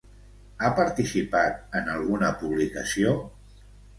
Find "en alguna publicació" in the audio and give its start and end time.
1.81-3.13